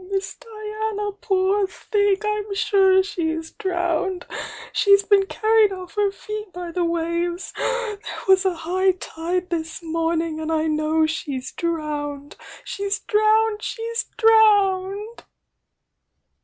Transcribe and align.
Miss 0.09 0.33
Diana, 0.35 1.11
poor 1.11 1.67
thing! 1.67 2.17
I'm 2.25 2.55
sure 2.55 3.03
she's 3.03 3.51
drowned! 3.51 4.25
she's 4.73 5.03
been 5.03 5.27
carried 5.27 5.69
o£f 5.69 5.91
her 5.91 6.09
feet 6.11 6.51
by 6.51 6.71
tiie 6.71 6.89
waves!— 6.89 7.53
there 7.55 7.99
was 8.27 8.43
a 8.43 8.55
high 8.55 8.73
THE 8.73 8.73
YOUNG 8.73 8.81
DIANA 8.81 8.95
65 8.95 9.15
tide 9.15 9.49
this 9.51 9.83
morning, 9.83 10.39
and 10.39 10.51
I 10.51 10.65
know 10.65 11.05
she's 11.05 11.51
drowned! 11.51 12.35
She's 12.63 12.97
drowned, 13.01 13.61
she's 13.61 14.05
drowned!" 14.17 15.23